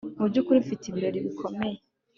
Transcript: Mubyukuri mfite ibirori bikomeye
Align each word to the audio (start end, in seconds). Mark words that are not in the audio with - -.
Mubyukuri 0.19 0.63
mfite 0.63 0.83
ibirori 0.87 1.19
bikomeye 1.25 1.77